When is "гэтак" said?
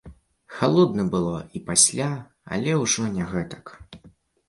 3.37-3.65